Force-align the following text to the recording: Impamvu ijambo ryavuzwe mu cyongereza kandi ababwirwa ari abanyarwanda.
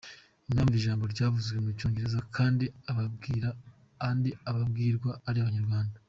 Impamvu 0.49 0.75
ijambo 0.77 1.03
ryavuzwe 1.13 1.57
mu 1.65 1.69
cyongereza 1.79 2.19
kandi 2.35 2.65
ababwirwa 4.49 5.11
ari 5.27 5.39
abanyarwanda. 5.43 5.97